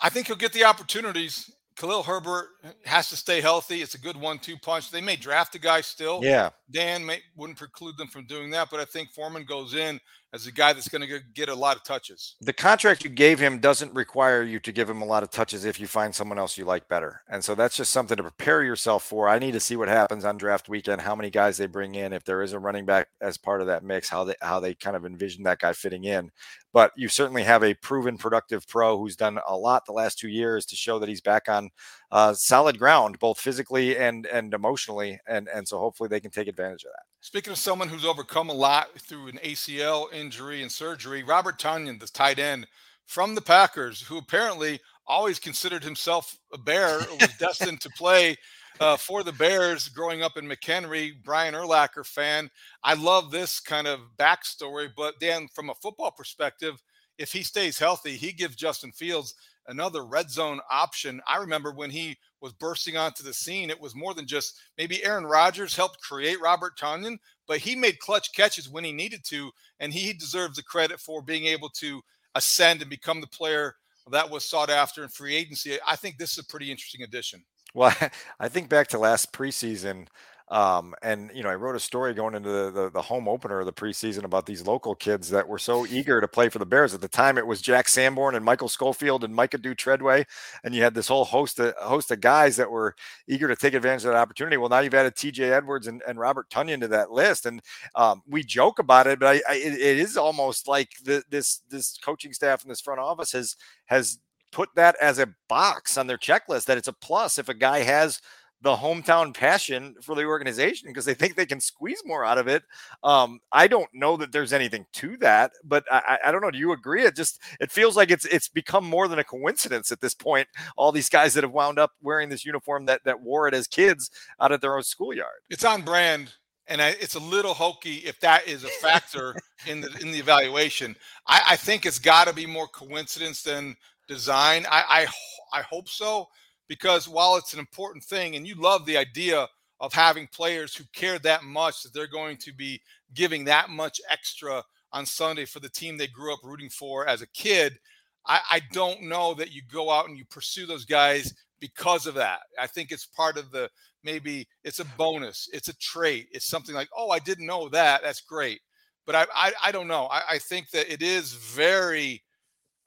I 0.00 0.10
think 0.10 0.26
he'll 0.26 0.36
get 0.36 0.52
the 0.52 0.64
opportunities. 0.64 1.50
Khalil 1.76 2.02
Herbert 2.02 2.48
has 2.86 3.10
to 3.10 3.16
stay 3.16 3.40
healthy. 3.42 3.82
It's 3.82 3.94
a 3.94 4.00
good 4.00 4.16
one-two 4.16 4.56
punch. 4.58 4.90
They 4.90 5.02
may 5.02 5.16
draft 5.16 5.54
a 5.54 5.58
guy 5.58 5.82
still. 5.82 6.20
Yeah. 6.22 6.50
Dan 6.70 7.04
may, 7.04 7.20
wouldn't 7.36 7.58
preclude 7.58 7.98
them 7.98 8.08
from 8.08 8.26
doing 8.26 8.50
that, 8.52 8.68
but 8.70 8.80
I 8.80 8.86
think 8.86 9.12
Foreman 9.12 9.44
goes 9.44 9.74
in 9.74 10.00
as 10.36 10.46
a 10.46 10.52
guy 10.52 10.74
that's 10.74 10.88
going 10.88 11.00
to 11.08 11.20
get 11.34 11.48
a 11.48 11.54
lot 11.54 11.76
of 11.76 11.82
touches. 11.82 12.36
The 12.42 12.52
contract 12.52 13.02
you 13.02 13.10
gave 13.10 13.38
him 13.38 13.58
doesn't 13.58 13.92
require 13.94 14.42
you 14.42 14.60
to 14.60 14.70
give 14.70 14.88
him 14.88 15.00
a 15.00 15.04
lot 15.06 15.22
of 15.22 15.30
touches 15.30 15.64
if 15.64 15.80
you 15.80 15.86
find 15.86 16.14
someone 16.14 16.38
else 16.38 16.58
you 16.58 16.66
like 16.66 16.86
better. 16.88 17.22
And 17.28 17.42
so 17.42 17.54
that's 17.54 17.74
just 17.74 17.90
something 17.90 18.18
to 18.18 18.22
prepare 18.22 18.62
yourself 18.62 19.02
for. 19.02 19.28
I 19.28 19.38
need 19.38 19.52
to 19.52 19.60
see 19.60 19.76
what 19.76 19.88
happens 19.88 20.26
on 20.26 20.36
draft 20.36 20.68
weekend, 20.68 21.00
how 21.00 21.16
many 21.16 21.30
guys 21.30 21.56
they 21.56 21.66
bring 21.66 21.94
in, 21.94 22.12
if 22.12 22.22
there 22.22 22.42
is 22.42 22.52
a 22.52 22.58
running 22.58 22.84
back 22.84 23.08
as 23.20 23.38
part 23.38 23.62
of 23.62 23.66
that 23.68 23.82
mix, 23.82 24.08
how 24.10 24.24
they 24.24 24.34
how 24.42 24.60
they 24.60 24.74
kind 24.74 24.94
of 24.94 25.06
envision 25.06 25.42
that 25.44 25.58
guy 25.58 25.72
fitting 25.72 26.04
in. 26.04 26.30
But 26.74 26.92
you 26.94 27.08
certainly 27.08 27.42
have 27.44 27.64
a 27.64 27.72
proven 27.72 28.18
productive 28.18 28.68
pro 28.68 28.98
who's 28.98 29.16
done 29.16 29.38
a 29.48 29.56
lot 29.56 29.86
the 29.86 29.92
last 29.92 30.18
two 30.18 30.28
years 30.28 30.66
to 30.66 30.76
show 30.76 30.98
that 30.98 31.08
he's 31.08 31.22
back 31.22 31.48
on 31.48 31.70
uh, 32.12 32.34
solid 32.34 32.78
ground, 32.78 33.18
both 33.18 33.40
physically 33.40 33.96
and 33.96 34.26
and 34.26 34.52
emotionally. 34.52 35.18
And 35.26 35.48
and 35.48 35.66
so 35.66 35.78
hopefully 35.78 36.08
they 36.08 36.20
can 36.20 36.30
take 36.30 36.48
advantage 36.48 36.84
of 36.84 36.90
that. 36.90 37.15
Speaking 37.26 37.50
of 37.50 37.58
someone 37.58 37.88
who's 37.88 38.04
overcome 38.04 38.50
a 38.50 38.54
lot 38.54 39.00
through 39.00 39.26
an 39.26 39.40
ACL 39.42 40.12
injury 40.12 40.62
and 40.62 40.70
surgery, 40.70 41.24
Robert 41.24 41.58
Tonyan, 41.58 41.98
the 41.98 42.06
tight 42.06 42.38
end 42.38 42.68
from 43.04 43.34
the 43.34 43.40
Packers, 43.40 44.00
who 44.00 44.16
apparently 44.16 44.78
always 45.08 45.40
considered 45.40 45.82
himself 45.82 46.38
a 46.52 46.56
Bear, 46.56 47.00
was 47.20 47.34
destined 47.40 47.80
to 47.80 47.90
play 47.90 48.36
uh, 48.78 48.96
for 48.96 49.24
the 49.24 49.32
Bears 49.32 49.88
growing 49.88 50.22
up 50.22 50.36
in 50.36 50.46
McHenry. 50.46 51.14
Brian 51.24 51.54
Urlacher 51.54 52.06
fan. 52.06 52.48
I 52.84 52.94
love 52.94 53.32
this 53.32 53.58
kind 53.58 53.88
of 53.88 54.02
backstory, 54.16 54.88
but 54.96 55.18
Dan, 55.18 55.48
from 55.52 55.70
a 55.70 55.74
football 55.74 56.12
perspective, 56.12 56.80
if 57.18 57.32
he 57.32 57.42
stays 57.42 57.76
healthy, 57.76 58.16
he 58.16 58.30
gives 58.30 58.54
Justin 58.54 58.92
Fields 58.92 59.34
another 59.68 60.04
red 60.04 60.30
zone 60.30 60.60
option. 60.70 61.20
I 61.26 61.38
remember 61.38 61.72
when 61.72 61.90
he 61.90 62.16
was 62.40 62.52
bursting 62.52 62.96
onto 62.96 63.22
the 63.22 63.34
scene, 63.34 63.70
it 63.70 63.80
was 63.80 63.94
more 63.94 64.14
than 64.14 64.26
just 64.26 64.58
maybe 64.78 65.04
Aaron 65.04 65.24
Rodgers 65.24 65.76
helped 65.76 66.00
create 66.00 66.40
Robert 66.40 66.78
Tonyan, 66.78 67.18
but 67.46 67.58
he 67.58 67.74
made 67.74 67.98
clutch 67.98 68.32
catches 68.34 68.68
when 68.68 68.84
he 68.84 68.92
needed 68.92 69.24
to, 69.24 69.50
and 69.80 69.92
he 69.92 70.12
deserves 70.12 70.56
the 70.56 70.62
credit 70.62 71.00
for 71.00 71.22
being 71.22 71.46
able 71.46 71.68
to 71.70 72.00
ascend 72.34 72.80
and 72.80 72.90
become 72.90 73.20
the 73.20 73.26
player 73.26 73.74
that 74.10 74.30
was 74.30 74.48
sought 74.48 74.70
after 74.70 75.02
in 75.02 75.08
free 75.08 75.34
agency. 75.34 75.78
I 75.86 75.96
think 75.96 76.18
this 76.18 76.32
is 76.32 76.38
a 76.38 76.44
pretty 76.44 76.70
interesting 76.70 77.02
addition. 77.02 77.44
Well, 77.74 77.94
I 78.40 78.48
think 78.48 78.68
back 78.68 78.88
to 78.88 78.98
last 78.98 79.32
preseason, 79.32 80.06
um, 80.48 80.94
and 81.02 81.30
you 81.34 81.42
know, 81.42 81.48
I 81.48 81.56
wrote 81.56 81.74
a 81.74 81.80
story 81.80 82.14
going 82.14 82.34
into 82.36 82.48
the, 82.48 82.70
the, 82.70 82.90
the 82.90 83.02
home 83.02 83.26
opener 83.26 83.60
of 83.60 83.66
the 83.66 83.72
preseason 83.72 84.22
about 84.22 84.46
these 84.46 84.64
local 84.64 84.94
kids 84.94 85.28
that 85.30 85.48
were 85.48 85.58
so 85.58 85.86
eager 85.86 86.20
to 86.20 86.28
play 86.28 86.48
for 86.48 86.60
the 86.60 86.66
Bears. 86.66 86.94
At 86.94 87.00
the 87.00 87.08
time, 87.08 87.36
it 87.36 87.46
was 87.46 87.60
Jack 87.60 87.88
Sanborn 87.88 88.36
and 88.36 88.44
Michael 88.44 88.68
Schofield 88.68 89.24
and 89.24 89.34
Micah 89.34 89.58
Dew 89.58 89.74
Treadway, 89.74 90.24
and 90.62 90.72
you 90.72 90.82
had 90.82 90.94
this 90.94 91.08
whole 91.08 91.24
host 91.24 91.58
of 91.58 91.74
host 91.78 92.12
of 92.12 92.20
guys 92.20 92.56
that 92.56 92.70
were 92.70 92.94
eager 93.26 93.48
to 93.48 93.56
take 93.56 93.74
advantage 93.74 94.04
of 94.04 94.12
that 94.12 94.18
opportunity. 94.18 94.56
Well, 94.56 94.68
now 94.68 94.78
you've 94.78 94.94
added 94.94 95.16
T.J. 95.16 95.52
Edwards 95.52 95.88
and, 95.88 96.00
and 96.06 96.18
Robert 96.18 96.48
Tonyan 96.48 96.80
to 96.80 96.88
that 96.88 97.10
list, 97.10 97.46
and 97.46 97.60
um, 97.96 98.22
we 98.28 98.44
joke 98.44 98.78
about 98.78 99.08
it, 99.08 99.18
but 99.18 99.28
I, 99.28 99.52
I, 99.52 99.56
it, 99.56 99.74
it 99.74 99.98
is 99.98 100.16
almost 100.16 100.68
like 100.68 100.90
the, 101.02 101.24
this 101.28 101.62
this 101.68 101.98
coaching 101.98 102.32
staff 102.32 102.62
and 102.62 102.70
this 102.70 102.80
front 102.80 103.00
office 103.00 103.32
has 103.32 103.56
has 103.86 104.18
put 104.52 104.68
that 104.76 104.96
as 105.02 105.18
a 105.18 105.34
box 105.48 105.98
on 105.98 106.06
their 106.06 106.16
checklist 106.16 106.66
that 106.66 106.78
it's 106.78 106.88
a 106.88 106.92
plus 106.92 107.36
if 107.36 107.48
a 107.48 107.54
guy 107.54 107.80
has 107.80 108.20
the 108.66 108.74
hometown 108.74 109.32
passion 109.32 109.94
for 110.02 110.16
the 110.16 110.24
organization 110.24 110.88
because 110.88 111.04
they 111.04 111.14
think 111.14 111.36
they 111.36 111.46
can 111.46 111.60
squeeze 111.60 112.02
more 112.04 112.24
out 112.24 112.36
of 112.36 112.48
it. 112.48 112.64
Um, 113.04 113.38
I 113.52 113.68
don't 113.68 113.88
know 113.94 114.16
that 114.16 114.32
there's 114.32 114.52
anything 114.52 114.86
to 114.94 115.16
that, 115.18 115.52
but 115.62 115.84
I, 115.88 116.18
I, 116.26 116.32
don't 116.32 116.42
know. 116.42 116.50
Do 116.50 116.58
you 116.58 116.72
agree? 116.72 117.04
It 117.04 117.14
just 117.14 117.40
it 117.60 117.70
feels 117.70 117.96
like 117.96 118.10
it's 118.10 118.24
it's 118.24 118.48
become 118.48 118.84
more 118.84 119.06
than 119.06 119.20
a 119.20 119.24
coincidence 119.24 119.92
at 119.92 120.00
this 120.00 120.14
point. 120.14 120.48
All 120.76 120.90
these 120.90 121.08
guys 121.08 121.32
that 121.34 121.44
have 121.44 121.52
wound 121.52 121.78
up 121.78 121.92
wearing 122.02 122.28
this 122.28 122.44
uniform 122.44 122.86
that 122.86 123.04
that 123.04 123.20
wore 123.20 123.46
it 123.46 123.54
as 123.54 123.68
kids 123.68 124.10
out 124.40 124.50
at 124.50 124.60
their 124.60 124.74
own 124.74 124.82
schoolyard. 124.82 125.42
It's 125.48 125.64
on 125.64 125.82
brand. 125.82 126.34
And 126.66 126.82
I, 126.82 126.88
it's 127.00 127.14
a 127.14 127.20
little 127.20 127.54
hokey 127.54 127.98
if 127.98 128.18
that 128.18 128.48
is 128.48 128.64
a 128.64 128.68
factor 128.82 129.36
in 129.68 129.80
the 129.80 129.96
in 130.00 130.10
the 130.10 130.18
evaluation. 130.18 130.96
I, 131.28 131.42
I 131.50 131.56
think 131.56 131.86
it's 131.86 132.00
got 132.00 132.26
to 132.26 132.32
be 132.32 132.46
more 132.46 132.66
coincidence 132.66 133.44
than 133.44 133.76
design. 134.08 134.66
I, 134.68 135.06
I 135.52 135.60
I 135.60 135.62
hope 135.62 135.88
so 135.88 136.26
because 136.68 137.08
while 137.08 137.36
it's 137.36 137.52
an 137.52 137.58
important 137.58 138.04
thing 138.04 138.36
and 138.36 138.46
you 138.46 138.54
love 138.54 138.86
the 138.86 138.96
idea 138.96 139.46
of 139.80 139.92
having 139.92 140.26
players 140.28 140.74
who 140.74 140.84
care 140.92 141.18
that 141.18 141.44
much 141.44 141.82
that 141.82 141.92
they're 141.92 142.06
going 142.06 142.36
to 142.38 142.52
be 142.52 142.80
giving 143.14 143.44
that 143.44 143.68
much 143.68 144.00
extra 144.10 144.62
on 144.92 145.04
Sunday 145.04 145.44
for 145.44 145.60
the 145.60 145.68
team 145.68 145.96
they 145.96 146.06
grew 146.06 146.32
up 146.32 146.40
rooting 146.42 146.70
for 146.70 147.06
as 147.06 147.22
a 147.22 147.26
kid, 147.28 147.78
I, 148.26 148.40
I 148.50 148.60
don't 148.72 149.02
know 149.02 149.34
that 149.34 149.52
you 149.52 149.62
go 149.70 149.90
out 149.90 150.08
and 150.08 150.16
you 150.16 150.24
pursue 150.24 150.66
those 150.66 150.84
guys 150.84 151.32
because 151.60 152.06
of 152.06 152.14
that. 152.14 152.40
I 152.58 152.66
think 152.66 152.90
it's 152.90 153.06
part 153.06 153.36
of 153.36 153.50
the 153.50 153.68
maybe 154.02 154.48
it's 154.64 154.80
a 154.80 154.84
bonus, 154.96 155.48
it's 155.52 155.68
a 155.68 155.76
trait, 155.76 156.28
it's 156.32 156.46
something 156.46 156.74
like, 156.74 156.88
oh, 156.96 157.10
I 157.10 157.18
didn't 157.18 157.46
know 157.46 157.68
that. 157.68 158.02
That's 158.02 158.20
great. 158.20 158.60
But 159.04 159.14
I 159.14 159.26
I, 159.34 159.52
I 159.64 159.72
don't 159.72 159.88
know. 159.88 160.06
I, 160.06 160.22
I 160.30 160.38
think 160.38 160.70
that 160.70 160.92
it 160.92 161.02
is 161.02 161.34
very 161.34 162.22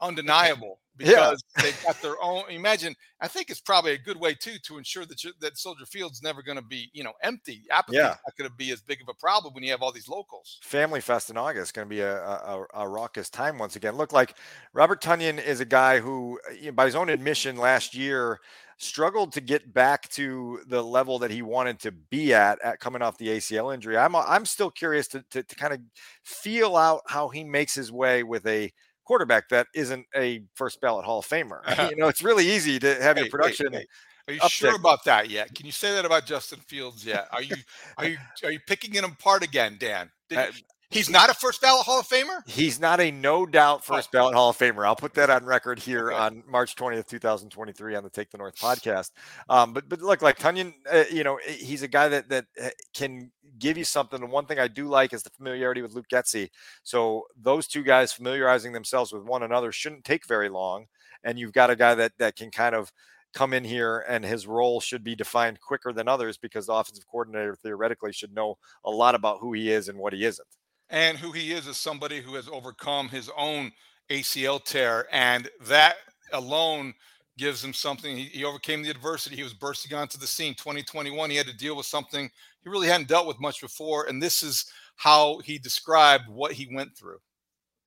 undeniable 0.02 0.80
because 1.00 1.41
yeah. 1.58 1.63
they've 1.63 1.84
got 1.84 2.01
their 2.01 2.22
own. 2.22 2.44
Imagine, 2.50 2.94
I 3.22 3.29
think 3.29 3.50
it's 3.50 3.62
probably 3.62 3.94
a 3.94 3.98
good 3.98 4.20
way 4.20 4.34
too 4.34 4.58
to 4.63 4.77
ensure 4.77 5.06
that 5.06 5.24
you, 5.24 5.32
that 5.39 5.58
Soldier 5.58 5.86
Field's 5.86 6.22
never 6.22 6.44
going 6.44 6.58
to 6.58 6.63
be, 6.63 6.91
you 6.94 7.03
know, 7.03 7.13
empty. 7.24 7.63
Apathy 7.72 7.98
yeah. 7.98 8.15
not 8.27 8.38
going 8.38 8.50
to 8.50 8.56
be 8.56 8.72
as 8.72 8.82
big 8.82 9.01
of 9.01 9.08
a 9.08 9.13
problem 9.13 9.53
when 9.53 9.63
you 9.63 9.72
have 9.72 9.82
all 9.82 9.94
these 9.94 10.10
locals. 10.10 10.60
Family 10.62 11.00
Fest 11.00 11.29
in 11.29 11.38
August 11.38 11.74
going 11.74 11.88
to 11.88 11.89
be 11.89 12.01
a, 12.01 12.22
a, 12.22 12.65
a, 12.74 12.88
raucous 12.88 13.29
time 13.29 13.58
once 13.58 13.77
again. 13.77 13.96
Look 13.96 14.12
like 14.12 14.36
Robert 14.74 15.01
Tonyan 15.01 15.44
is 15.44 15.62
a 15.62 15.65
guy 15.65 16.00
who, 16.00 16.38
uh, 16.68 16.72
by 16.72 16.86
his 16.86 16.96
own 16.96 17.10
admission 17.10 17.56
last 17.56 17.96
year, 17.96 18.39
struggled 18.77 19.34
to 19.34 19.41
get 19.41 19.74
back 19.74 20.10
to 20.10 20.62
the 20.68 20.82
level 20.82 21.20
that 21.20 21.32
he 21.32 21.41
wanted 21.41 21.79
to 21.79 21.91
be 21.91 22.34
at, 22.34 22.62
at 22.62 22.79
coming 22.79 23.01
off 23.01 23.18
the 23.18 23.27
ACL 23.27 23.74
injury. 23.74 23.98
I'm 23.98 24.15
I'm 24.15 24.46
still 24.46 24.72
curious 24.72 25.08
to, 25.10 25.24
to, 25.32 25.44
to 25.44 25.56
kind 25.56 25.74
of 25.74 25.79
feel 26.24 26.75
out 26.75 27.01
how 27.08 27.29
he 27.29 27.44
makes 27.44 27.74
his 27.75 27.91
way 27.91 28.24
with 28.24 28.46
a 28.48 28.72
quarterback 29.10 29.50
that 29.50 29.66
isn't 29.74 30.06
a 30.16 30.44
first 30.54 30.80
ballot 30.82 31.04
Hall 31.04 31.18
of 31.18 31.28
Famer. 31.28 31.62
Uh-huh. 31.66 31.88
You 31.89 31.96
know, 31.96 32.08
it's 32.08 32.22
really 32.22 32.48
easy 32.48 32.78
to 32.78 33.01
have 33.01 33.18
hey, 33.18 33.24
your 33.24 33.32
production. 33.32 33.74
Hey, 33.74 33.80
hey. 33.80 33.86
Are 34.28 34.34
you 34.34 34.50
sure 34.50 34.75
about 34.75 35.04
that 35.06 35.32
yet? 35.32 35.56
Can 35.56 35.66
you 35.66 35.72
say 35.72 35.92
that 35.96 36.06
about 36.06 36.28
Justin 36.28 36.60
Fields 36.60 37.04
yet? 37.04 37.28
Are 37.32 37.42
you 37.42 37.56
are 37.98 38.08
you 38.08 38.18
are 38.44 38.51
you 38.51 38.60
picking 38.68 38.94
him 38.94 39.06
apart 39.06 39.44
again, 39.44 39.78
Dan? 39.80 40.12
Did, 40.30 40.38
uh, 40.38 40.51
He's 40.91 41.10
not 41.10 41.29
a 41.29 41.36
first 41.36 41.62
ballot 41.62 41.86
Hall 41.86 42.00
of 42.00 42.08
Famer? 42.08 42.41
He's 42.48 42.79
not 42.79 43.00
a 43.00 43.12
no 43.12 43.46
doubt 43.46 43.84
oh. 43.84 43.96
first 43.96 44.12
ballot 44.12 44.34
Hall 44.34 44.50
of 44.50 44.58
Famer. 44.58 44.88
I'll 44.88 44.96
put 44.96 45.13
that 45.13 45.29
on 45.29 45.46
record 45.46 45.77
here 45.77 46.12
okay. 46.12 46.19
on 46.19 46.43
March 46.48 46.75
20th, 46.75 47.05
2023 47.05 47.96
on 47.96 48.03
the 48.03 48.10
Take 48.10 48.31
the 48.31 48.39
North 48.39 48.55
podcast. 48.55 49.12
Um, 49.50 49.72
but 49.72 49.88
but 49.88 50.01
look, 50.01 50.24
like 50.24 50.39
Tonyan, 50.39 50.74
uh, 50.91 51.03
you 51.12 51.24
know, 51.24 51.39
he's 51.46 51.84
a 51.84 51.88
guy 51.88 52.08
that 52.08 52.29
that 52.29 52.46
uh, 52.60 52.69
can 52.96 53.31
give 53.60 53.77
you 53.77 53.84
something. 53.84 54.24
And 54.24 54.31
one 54.31 54.48
thing 54.48 54.58
I 54.58 54.67
do 54.67 54.88
like 54.88 55.13
is 55.13 55.22
the 55.22 55.29
familiarity 55.29 55.84
with 55.84 55.93
Luke 55.93 56.08
Getsy. 56.12 56.50
So 56.81 57.25
those 57.39 57.67
two 57.67 57.84
guys 57.84 58.12
familiarizing 58.12 58.74
themselves 58.74 59.13
with 59.13 59.24
one 59.24 59.43
another 59.43 59.72
shouldn't 59.72 60.05
take 60.05 60.25
very 60.25 60.50
long. 60.50 60.88
And 61.24 61.38
you've 61.38 61.53
got 61.53 61.69
a 61.69 61.75
guy 61.75 61.93
that 61.93 62.13
that 62.17 62.36
can 62.36 62.50
kind 62.50 62.74
of 62.74 62.91
come 63.31 63.53
in 63.53 63.63
here 63.63 64.03
and 64.10 64.25
his 64.25 64.48
role 64.48 64.81
should 64.81 65.03
be 65.03 65.15
defined 65.15 65.62
quicker 65.62 65.93
than 65.93 66.08
others 66.08 66.36
because 66.36 66.65
the 66.65 66.74
offensive 66.74 67.05
coordinator 67.05 67.55
theoretically 67.55 68.12
should 68.12 68.34
know 68.34 68.58
a 68.86 68.89
lot 68.89 69.13
about 69.13 69.38
who 69.39 69.53
he 69.53 69.72
is 69.72 69.88
and 69.88 70.00
what 70.00 70.13
he 70.13 70.25
isn't 70.25 70.48
and 70.89 71.17
who 71.17 71.31
he 71.31 71.51
is 71.51 71.67
as 71.67 71.77
somebody 71.77 72.22
who 72.22 72.36
has 72.36 72.48
overcome 72.48 73.10
his 73.10 73.29
own 73.38 73.72
ACL 74.10 74.63
tear, 74.63 75.08
and 75.12 75.50
that 75.67 75.96
alone 76.34 76.93
gives 77.38 77.63
him 77.63 77.74
something. 77.74 78.17
He, 78.17 78.24
he, 78.25 78.43
overcame 78.43 78.81
the 78.84 78.89
adversity. 78.89 79.36
He 79.36 79.43
was 79.43 79.53
bursting 79.53 79.96
onto 79.98 80.17
the 80.17 80.27
scene. 80.27 80.55
2021, 80.55 81.29
he 81.29 81.38
had 81.38 81.48
to 81.48 81.55
deal 81.55 81.77
with 81.77 81.86
something 81.86 82.29
he 82.63 82.69
really 82.69 82.88
hadn't 82.88 83.08
dealt 83.08 83.27
with 83.27 83.39
much 83.39 83.62
before, 83.62 84.05
and 84.08 84.22
this 84.22 84.43
is 84.43 84.65
how 84.96 85.39
he 85.39 85.58
described 85.58 86.27
what 86.27 86.51
he 86.51 86.67
went 86.74 86.96
through. 86.98 87.19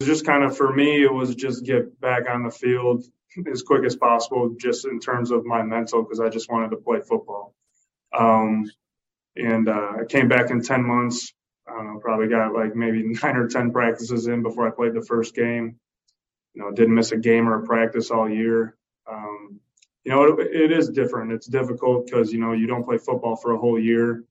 Just 0.02 0.24
kind 0.24 0.42
of 0.42 0.56
for 0.56 0.72
me, 0.72 1.02
it 1.02 1.12
was 1.12 1.34
just 1.34 1.64
get 1.64 2.00
back 2.00 2.28
on 2.28 2.42
the 2.42 2.50
field 2.50 3.04
as 3.50 3.62
quick 3.62 3.84
as 3.84 3.96
possible, 3.96 4.54
just 4.58 4.86
in 4.86 4.98
terms 4.98 5.30
of 5.30 5.44
my 5.44 5.62
mental, 5.62 6.02
because 6.02 6.20
I 6.20 6.28
just 6.28 6.50
wanted 6.50 6.70
to 6.70 6.76
play 6.76 7.00
football. 7.00 7.54
Um, 8.16 8.70
and 9.36 9.68
uh, 9.68 9.92
I 10.00 10.04
came 10.08 10.28
back 10.28 10.50
in 10.50 10.62
10 10.62 10.84
months, 10.84 11.32
I 11.68 11.74
don't 11.74 11.86
know, 11.86 12.00
probably 12.00 12.28
got 12.28 12.54
like 12.54 12.74
maybe 12.74 13.02
nine 13.22 13.36
or 13.36 13.48
10 13.48 13.72
practices 13.72 14.26
in 14.26 14.42
before 14.42 14.66
I 14.66 14.70
played 14.70 14.94
the 14.94 15.02
first 15.02 15.34
game. 15.34 15.78
You 16.54 16.62
know, 16.62 16.70
didn't 16.70 16.94
miss 16.94 17.12
a 17.12 17.16
game 17.16 17.48
or 17.48 17.62
a 17.62 17.66
practice 17.66 18.10
all 18.10 18.28
year. 18.28 18.76
Um, 19.10 19.60
you 20.04 20.12
know, 20.12 20.24
it, 20.24 20.54
it 20.54 20.72
is 20.72 20.90
different. 20.90 21.32
It's 21.32 21.46
difficult 21.46 22.06
because, 22.06 22.32
you 22.32 22.40
know, 22.40 22.52
you 22.52 22.66
don't 22.66 22.84
play 22.84 22.98
football 22.98 23.36
for 23.36 23.52
a 23.52 23.58
whole 23.58 23.78
year 23.78 24.24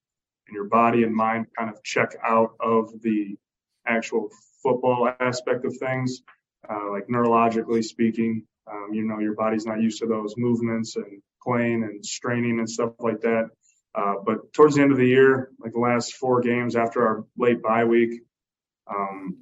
and 0.47 0.55
your 0.55 0.65
body 0.65 1.03
and 1.03 1.15
mind 1.15 1.47
kind 1.57 1.69
of 1.69 1.81
check 1.83 2.15
out 2.23 2.53
of 2.59 3.01
the 3.01 3.37
actual 3.87 4.29
football 4.61 5.11
aspect 5.19 5.65
of 5.65 5.75
things, 5.77 6.21
uh, 6.69 6.91
like 6.91 7.07
neurologically 7.07 7.83
speaking. 7.83 8.45
Um, 8.71 8.89
you 8.93 9.03
know, 9.03 9.19
your 9.19 9.33
body's 9.33 9.65
not 9.65 9.81
used 9.81 9.99
to 9.99 10.05
those 10.05 10.35
movements 10.37 10.95
and 10.95 11.21
playing 11.41 11.83
and 11.83 12.05
straining 12.05 12.59
and 12.59 12.69
stuff 12.69 12.91
like 12.99 13.21
that. 13.21 13.49
Uh, 13.95 14.15
but 14.25 14.53
towards 14.53 14.75
the 14.75 14.81
end 14.81 14.91
of 14.91 14.97
the 14.97 15.07
year, 15.07 15.51
like 15.71 15.73
the 15.73 15.93
last 15.93 16.15
four 16.15 16.41
games 16.41 16.75
after 16.75 17.07
our 17.07 17.25
late 17.37 17.61
bye 17.61 17.85
week, 17.85 18.21
um, 18.87 19.37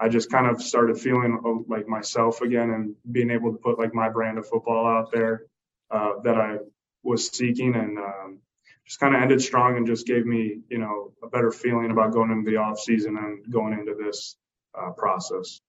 I 0.00 0.08
just 0.08 0.30
kind 0.30 0.46
of 0.46 0.62
started 0.62 0.98
feeling 0.98 1.40
uh, 1.44 1.72
like 1.72 1.88
myself 1.88 2.40
again 2.40 2.70
and 2.70 2.94
being 3.10 3.30
able 3.30 3.52
to 3.52 3.58
put 3.58 3.78
like 3.78 3.94
my 3.94 4.08
brand 4.08 4.38
of 4.38 4.48
football 4.48 4.86
out 4.86 5.10
there 5.12 5.44
uh, 5.90 6.12
that 6.24 6.36
I 6.36 6.58
was 7.02 7.28
seeking 7.28 7.74
and 7.74 7.98
um, 7.98 8.38
just 8.86 9.00
kind 9.00 9.14
of 9.14 9.22
ended 9.22 9.42
strong 9.42 9.76
and 9.76 9.86
just 9.86 10.06
gave 10.06 10.26
me, 10.26 10.60
you 10.68 10.78
know, 10.78 11.12
a 11.22 11.28
better 11.28 11.50
feeling 11.50 11.90
about 11.90 12.12
going 12.12 12.30
into 12.30 12.50
the 12.50 12.56
off 12.56 12.78
season 12.78 13.16
and 13.16 13.50
going 13.50 13.72
into 13.72 13.94
this 13.94 14.36
uh, 14.78 14.90
process. 14.90 15.60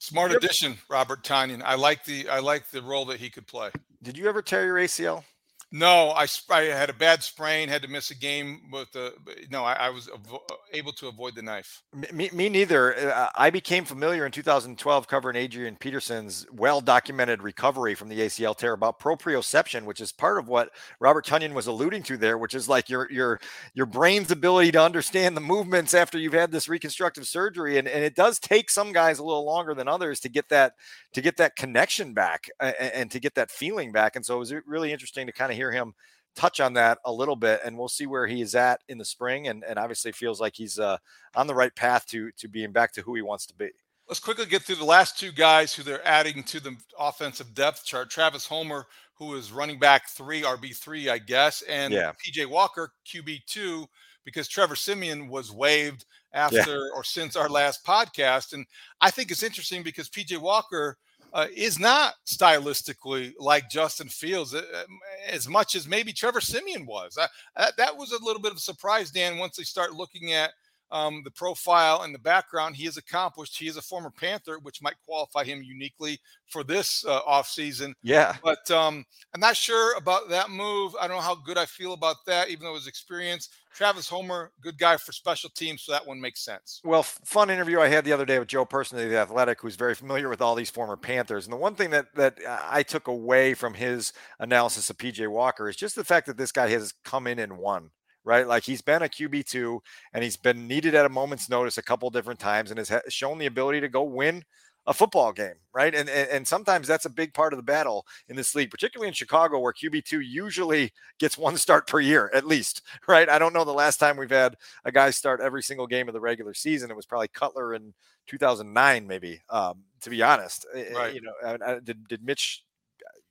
Smart 0.00 0.32
addition, 0.32 0.78
Robert 0.88 1.24
Tonyan. 1.24 1.62
I 1.64 1.74
like 1.74 2.04
the 2.04 2.28
I 2.28 2.38
like 2.38 2.70
the 2.70 2.82
role 2.82 3.06
that 3.06 3.18
he 3.18 3.30
could 3.30 3.48
play. 3.48 3.70
Did 4.00 4.16
you 4.16 4.28
ever 4.28 4.42
tear 4.42 4.64
your 4.64 4.76
ACL? 4.76 5.24
No, 5.70 6.10
I, 6.10 6.26
I 6.48 6.62
had 6.62 6.88
a 6.88 6.94
bad 6.94 7.22
sprain, 7.22 7.68
had 7.68 7.82
to 7.82 7.88
miss 7.88 8.10
a 8.10 8.14
game 8.14 8.62
with 8.72 8.90
the. 8.92 9.12
No, 9.50 9.64
I, 9.64 9.74
I 9.74 9.90
was 9.90 10.06
avo- 10.06 10.40
able 10.72 10.92
to 10.92 11.08
avoid 11.08 11.34
the 11.34 11.42
knife. 11.42 11.82
Me, 12.10 12.30
me 12.32 12.48
neither. 12.48 12.96
Uh, 12.96 13.28
I 13.36 13.50
became 13.50 13.84
familiar 13.84 14.24
in 14.24 14.32
2012 14.32 15.06
covering 15.06 15.36
Adrian 15.36 15.76
Peterson's 15.76 16.46
well 16.52 16.80
documented 16.80 17.42
recovery 17.42 17.94
from 17.94 18.08
the 18.08 18.18
ACL 18.20 18.56
tear 18.56 18.72
about 18.72 18.98
proprioception, 18.98 19.84
which 19.84 20.00
is 20.00 20.10
part 20.10 20.38
of 20.38 20.48
what 20.48 20.70
Robert 21.00 21.26
Tonyan 21.26 21.52
was 21.52 21.66
alluding 21.66 22.02
to 22.04 22.16
there, 22.16 22.38
which 22.38 22.54
is 22.54 22.66
like 22.66 22.88
your 22.88 23.10
your 23.12 23.38
your 23.74 23.86
brain's 23.86 24.30
ability 24.30 24.72
to 24.72 24.82
understand 24.82 25.36
the 25.36 25.42
movements 25.42 25.92
after 25.92 26.18
you've 26.18 26.32
had 26.32 26.50
this 26.50 26.70
reconstructive 26.70 27.28
surgery, 27.28 27.76
and, 27.76 27.86
and 27.86 28.02
it 28.02 28.14
does 28.14 28.38
take 28.38 28.70
some 28.70 28.90
guys 28.90 29.18
a 29.18 29.24
little 29.24 29.44
longer 29.44 29.74
than 29.74 29.86
others 29.86 30.18
to 30.20 30.30
get 30.30 30.48
that 30.48 30.72
to 31.14 31.20
get 31.20 31.36
that 31.38 31.56
connection 31.56 32.14
back 32.14 32.48
and, 32.60 32.74
and 32.78 33.10
to 33.10 33.20
get 33.20 33.34
that 33.34 33.50
feeling 33.50 33.92
back. 33.92 34.16
And 34.16 34.24
so 34.24 34.36
it 34.36 34.38
was 34.38 34.54
really 34.66 34.92
interesting 34.92 35.26
to 35.26 35.32
kind 35.32 35.50
of 35.50 35.56
hear 35.56 35.72
him 35.72 35.94
touch 36.36 36.60
on 36.60 36.74
that 36.74 36.98
a 37.04 37.12
little 37.12 37.36
bit, 37.36 37.60
and 37.64 37.76
we'll 37.76 37.88
see 37.88 38.06
where 38.06 38.26
he 38.26 38.40
is 38.40 38.54
at 38.54 38.80
in 38.88 38.98
the 38.98 39.04
spring. 39.04 39.48
And, 39.48 39.64
and 39.64 39.78
obviously 39.78 40.12
feels 40.12 40.40
like 40.40 40.54
he's 40.54 40.78
uh, 40.78 40.98
on 41.34 41.46
the 41.46 41.54
right 41.54 41.74
path 41.74 42.06
to 42.08 42.30
to 42.38 42.48
being 42.48 42.72
back 42.72 42.92
to 42.94 43.02
who 43.02 43.14
he 43.14 43.22
wants 43.22 43.46
to 43.46 43.54
be. 43.54 43.70
Let's 44.08 44.20
quickly 44.20 44.46
get 44.46 44.62
through 44.62 44.76
the 44.76 44.84
last 44.84 45.18
two 45.18 45.32
guys 45.32 45.74
who 45.74 45.82
they're 45.82 46.06
adding 46.06 46.42
to 46.44 46.60
the 46.60 46.74
offensive 46.98 47.52
depth 47.52 47.84
chart. 47.84 48.08
Travis 48.08 48.46
Homer, 48.46 48.86
who 49.18 49.34
is 49.34 49.52
running 49.52 49.78
back 49.78 50.08
three, 50.08 50.42
RB 50.42 50.74
three, 50.74 51.10
I 51.10 51.18
guess, 51.18 51.62
and 51.62 51.92
yeah. 51.92 52.12
PJ 52.12 52.46
Walker, 52.46 52.92
QB 53.06 53.44
two, 53.46 53.86
because 54.24 54.48
Trevor 54.48 54.76
Siemian 54.76 55.28
was 55.28 55.52
waived 55.52 56.06
after 56.32 56.78
yeah. 56.78 56.90
or 56.94 57.04
since 57.04 57.36
our 57.36 57.48
last 57.48 57.84
podcast. 57.84 58.52
And 58.52 58.66
I 59.00 59.10
think 59.10 59.30
it's 59.30 59.42
interesting 59.42 59.82
because 59.82 60.08
PJ 60.08 60.38
Walker 60.38 60.96
uh, 61.32 61.46
is 61.54 61.78
not 61.78 62.14
stylistically 62.26 63.32
like 63.38 63.68
Justin 63.70 64.08
Fields 64.08 64.54
uh, 64.54 64.58
um, 64.58 64.98
as 65.28 65.48
much 65.48 65.74
as 65.74 65.86
maybe 65.86 66.12
Trevor 66.12 66.40
Siemian 66.40 66.86
was. 66.86 67.18
I, 67.56 67.70
that 67.76 67.96
was 67.96 68.12
a 68.12 68.24
little 68.24 68.40
bit 68.40 68.52
of 68.52 68.58
a 68.58 68.60
surprise, 68.60 69.10
Dan, 69.10 69.38
once 69.38 69.56
they 69.56 69.64
start 69.64 69.94
looking 69.94 70.32
at 70.32 70.52
um, 70.90 71.22
the 71.24 71.30
profile 71.30 72.02
and 72.02 72.14
the 72.14 72.18
background 72.18 72.76
he 72.76 72.84
has 72.86 72.96
accomplished. 72.96 73.58
He 73.58 73.68
is 73.68 73.76
a 73.76 73.82
former 73.82 74.10
Panther, 74.10 74.58
which 74.62 74.82
might 74.82 74.94
qualify 75.04 75.44
him 75.44 75.62
uniquely 75.62 76.18
for 76.46 76.64
this 76.64 77.04
uh, 77.06 77.20
offseason. 77.28 77.92
Yeah. 78.02 78.36
But 78.42 78.70
um, 78.70 79.04
I'm 79.34 79.40
not 79.40 79.56
sure 79.56 79.96
about 79.96 80.28
that 80.30 80.50
move. 80.50 80.94
I 81.00 81.06
don't 81.06 81.16
know 81.16 81.22
how 81.22 81.34
good 81.34 81.58
I 81.58 81.66
feel 81.66 81.92
about 81.92 82.16
that, 82.26 82.48
even 82.48 82.64
though 82.64 82.74
his 82.74 82.86
experience. 82.86 83.50
Travis 83.78 84.08
Homer, 84.08 84.50
good 84.60 84.76
guy 84.76 84.96
for 84.96 85.12
special 85.12 85.50
teams, 85.50 85.82
so 85.82 85.92
that 85.92 86.04
one 86.04 86.20
makes 86.20 86.44
sense. 86.44 86.80
Well, 86.82 87.04
fun 87.04 87.48
interview 87.48 87.78
I 87.78 87.86
had 87.86 88.04
the 88.04 88.12
other 88.12 88.26
day 88.26 88.40
with 88.40 88.48
Joe 88.48 88.64
Person 88.64 88.98
of 88.98 89.08
the 89.08 89.16
Athletic, 89.16 89.60
who's 89.60 89.76
very 89.76 89.94
familiar 89.94 90.28
with 90.28 90.42
all 90.42 90.56
these 90.56 90.68
former 90.68 90.96
Panthers. 90.96 91.46
And 91.46 91.52
the 91.52 91.58
one 91.58 91.76
thing 91.76 91.90
that 91.90 92.12
that 92.16 92.44
uh, 92.44 92.58
I 92.68 92.82
took 92.82 93.06
away 93.06 93.54
from 93.54 93.74
his 93.74 94.12
analysis 94.40 94.90
of 94.90 94.98
PJ 94.98 95.28
Walker 95.28 95.68
is 95.68 95.76
just 95.76 95.94
the 95.94 96.02
fact 96.02 96.26
that 96.26 96.36
this 96.36 96.50
guy 96.50 96.68
has 96.70 96.92
come 97.04 97.28
in 97.28 97.38
and 97.38 97.56
won 97.56 97.90
right? 98.24 98.46
Like 98.46 98.64
he's 98.64 98.82
been 98.82 99.02
a 99.02 99.08
QB2 99.08 99.78
and 100.12 100.22
he's 100.22 100.36
been 100.36 100.66
needed 100.66 100.94
at 100.94 101.06
a 101.06 101.08
moment's 101.08 101.48
notice 101.48 101.78
a 101.78 101.82
couple 101.82 102.10
different 102.10 102.38
times 102.38 102.70
and 102.70 102.78
has 102.78 102.92
shown 103.08 103.38
the 103.38 103.46
ability 103.46 103.80
to 103.80 103.88
go 103.88 104.02
win 104.02 104.44
a 104.88 104.94
football 104.94 105.32
game, 105.32 105.54
right? 105.74 105.94
And, 105.94 106.08
and, 106.08 106.30
and 106.30 106.48
sometimes 106.48 106.88
that's 106.88 107.04
a 107.04 107.10
big 107.10 107.34
part 107.34 107.52
of 107.52 107.58
the 107.58 107.62
battle 107.62 108.06
in 108.28 108.36
this 108.36 108.54
league, 108.54 108.70
particularly 108.70 109.08
in 109.08 109.14
Chicago, 109.14 109.58
where 109.58 109.72
QB 109.72 110.02
two 110.04 110.20
usually 110.20 110.92
gets 111.18 111.36
one 111.36 111.58
start 111.58 111.86
per 111.86 112.00
year 112.00 112.30
at 112.34 112.46
least, 112.46 112.80
right? 113.06 113.28
I 113.28 113.38
don't 113.38 113.52
know 113.52 113.64
the 113.64 113.72
last 113.72 113.98
time 113.98 114.16
we've 114.16 114.30
had 114.30 114.56
a 114.86 114.90
guy 114.90 115.10
start 115.10 115.42
every 115.42 115.62
single 115.62 115.86
game 115.86 116.08
of 116.08 116.14
the 116.14 116.20
regular 116.20 116.54
season. 116.54 116.90
It 116.90 116.96
was 116.96 117.04
probably 117.04 117.28
Cutler 117.28 117.74
in 117.74 117.92
2009, 118.28 119.06
maybe. 119.06 119.42
Um, 119.50 119.84
to 120.00 120.10
be 120.10 120.22
honest, 120.22 120.66
eh, 120.74 120.84
eh, 120.88 120.94
right. 120.94 121.14
you 121.14 121.20
know, 121.20 121.80
did 121.84 122.08
did 122.08 122.24
Mitch 122.24 122.64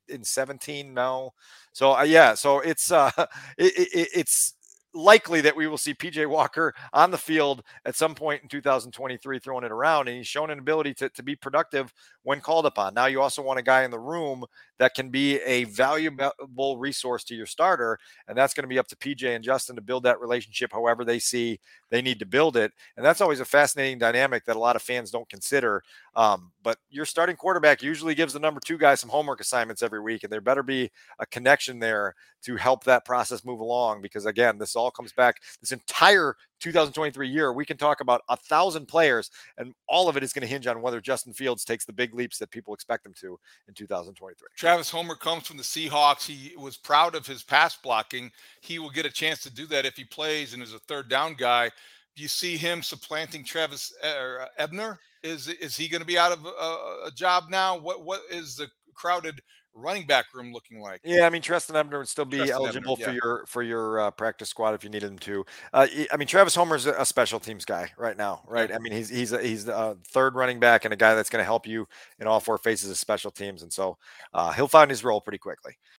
in 0.09 0.23
17? 0.23 0.93
No. 0.93 1.33
So 1.73 1.97
uh, 1.97 2.03
yeah, 2.03 2.35
so 2.35 2.59
it's 2.59 2.91
uh, 2.91 3.09
it, 3.57 3.73
it, 3.77 4.09
it's 4.13 4.53
likely 4.97 5.41
that 5.41 5.55
we 5.55 5.67
will 5.67 5.77
see 5.77 5.93
PJ 5.93 6.27
Walker 6.27 6.73
on 6.91 7.11
the 7.11 7.17
field 7.17 7.63
at 7.85 7.95
some 7.95 8.15
point 8.15 8.43
in 8.43 8.49
2023 8.49 9.39
throwing 9.39 9.63
it 9.63 9.71
around. 9.71 10.07
And 10.07 10.17
he's 10.17 10.27
shown 10.27 10.49
an 10.49 10.59
ability 10.59 10.93
to, 10.95 11.09
to 11.09 11.23
be 11.23 11.35
productive 11.35 11.93
when 12.23 12.41
called 12.41 12.65
upon. 12.65 12.93
Now, 12.93 13.05
you 13.05 13.21
also 13.21 13.41
want 13.41 13.59
a 13.59 13.63
guy 13.63 13.83
in 13.83 13.91
the 13.91 13.99
room 13.99 14.43
that 14.79 14.93
can 14.93 15.09
be 15.09 15.39
a 15.41 15.63
valuable 15.65 16.77
resource 16.77 17.23
to 17.25 17.35
your 17.35 17.45
starter. 17.45 17.97
And 18.27 18.37
that's 18.37 18.53
going 18.53 18.63
to 18.63 18.67
be 18.67 18.79
up 18.79 18.87
to 18.87 18.95
PJ 18.95 19.23
and 19.35 19.43
Justin 19.43 19.75
to 19.75 19.81
build 19.81 20.03
that 20.03 20.19
relationship 20.19 20.71
however 20.71 21.05
they 21.05 21.19
see 21.19 21.59
they 21.89 22.01
need 22.01 22.19
to 22.19 22.25
build 22.25 22.57
it. 22.57 22.73
And 22.95 23.05
that's 23.05 23.21
always 23.21 23.39
a 23.39 23.45
fascinating 23.45 23.97
dynamic 23.97 24.45
that 24.45 24.55
a 24.55 24.59
lot 24.59 24.75
of 24.75 24.81
fans 24.81 25.11
don't 25.11 25.29
consider. 25.29 25.83
Um, 26.15 26.51
but 26.63 26.77
your 26.89 27.05
starting 27.05 27.35
quarterback 27.35 27.81
usually 27.81 28.15
gives 28.15 28.33
the 28.33 28.39
number 28.39 28.59
two 28.63 28.77
guy 28.77 28.95
some 28.95 29.09
homework 29.09 29.39
assignments 29.39 29.81
every 29.81 30.01
week, 30.01 30.23
and 30.23 30.31
there 30.31 30.41
better 30.41 30.63
be 30.63 30.91
a 31.19 31.25
connection 31.25 31.79
there 31.79 32.15
to 32.43 32.55
help 32.55 32.83
that 32.83 33.05
process 33.05 33.45
move 33.45 33.59
along. 33.59 34.01
Because 34.01 34.25
again, 34.25 34.57
this 34.57 34.75
all 34.75 34.86
comes 34.91 35.11
back 35.13 35.41
this 35.61 35.71
entire 35.71 36.35
2023 36.59 37.27
year. 37.27 37.53
We 37.53 37.65
can 37.65 37.77
talk 37.77 38.01
about 38.01 38.21
a 38.29 38.37
thousand 38.37 38.87
players, 38.87 39.29
and 39.57 39.73
all 39.87 40.09
of 40.09 40.17
it 40.17 40.23
is 40.23 40.33
going 40.33 40.41
to 40.41 40.47
hinge 40.47 40.67
on 40.67 40.81
whether 40.81 40.99
Justin 40.99 41.33
Fields 41.33 41.63
takes 41.63 41.85
the 41.85 41.93
big 41.93 42.13
leaps 42.13 42.37
that 42.39 42.51
people 42.51 42.73
expect 42.73 43.05
him 43.05 43.13
to 43.21 43.39
in 43.67 43.73
2023. 43.73 44.47
Travis 44.55 44.89
Homer 44.89 45.15
comes 45.15 45.47
from 45.47 45.57
the 45.57 45.63
Seahawks. 45.63 46.25
He 46.25 46.55
was 46.57 46.77
proud 46.77 47.15
of 47.15 47.25
his 47.25 47.43
pass 47.43 47.77
blocking. 47.77 48.31
He 48.61 48.79
will 48.79 48.89
get 48.89 49.05
a 49.05 49.11
chance 49.11 49.41
to 49.43 49.49
do 49.49 49.65
that 49.67 49.85
if 49.85 49.95
he 49.95 50.03
plays 50.03 50.53
and 50.53 50.63
is 50.63 50.73
a 50.73 50.79
third 50.79 51.09
down 51.09 51.35
guy. 51.35 51.71
Do 52.15 52.23
you 52.23 52.29
see 52.29 52.57
him 52.57 52.81
supplanting 52.81 53.43
Travis 53.43 53.93
uh, 54.03 54.45
Ebner? 54.57 54.99
Is 55.23 55.47
is 55.47 55.75
he 55.75 55.87
going 55.87 56.01
to 56.01 56.07
be 56.07 56.17
out 56.17 56.31
of 56.31 56.45
a, 56.45 57.07
a, 57.07 57.11
job 57.13 57.45
now? 57.49 57.77
What 57.77 58.05
what 58.05 58.21
is 58.31 58.55
the 58.55 58.67
crowded 58.95 59.41
running 59.77 60.05
back 60.05 60.25
room 60.33 60.51
looking 60.51 60.79
like? 60.79 61.01
Yeah, 61.03 61.25
I 61.25 61.29
mean 61.29 61.41
Trestan 61.41 61.75
Ebner 61.75 61.99
would 61.99 62.07
still 62.07 62.25
be 62.25 62.37
Trestan 62.37 62.55
eligible 62.55 62.93
Ebner, 62.93 63.01
yeah. 63.01 63.05
for 63.05 63.13
your 63.13 63.45
for 63.45 63.63
your 63.63 63.99
uh, 63.99 64.11
practice 64.11 64.49
squad 64.49 64.73
if 64.73 64.83
you 64.83 64.89
needed 64.89 65.11
him 65.11 65.19
to. 65.19 65.45
Uh, 65.73 65.87
I 66.11 66.17
mean 66.17 66.27
Travis 66.27 66.55
Homer's 66.55 66.85
a 66.85 67.05
special 67.05 67.39
teams 67.39 67.65
guy 67.65 67.91
right 67.97 68.17
now, 68.17 68.41
right? 68.47 68.71
I 68.73 68.79
mean 68.79 68.93
he's 68.93 69.09
he's 69.09 69.31
a, 69.31 69.41
he's 69.41 69.65
the 69.65 69.97
third 70.07 70.35
running 70.35 70.59
back 70.59 70.85
and 70.85 70.93
a 70.93 70.97
guy 70.97 71.15
that's 71.15 71.29
going 71.29 71.41
to 71.41 71.45
help 71.45 71.67
you 71.67 71.87
in 72.19 72.27
all 72.27 72.39
four 72.39 72.57
phases 72.57 72.89
of 72.89 72.97
special 72.97 73.31
teams, 73.31 73.63
and 73.63 73.71
so 73.71 73.97
uh, 74.33 74.51
he'll 74.51 74.67
find 74.67 74.89
his 74.89 75.03
role 75.03 75.21
pretty 75.21 75.37
quickly. 75.37 75.77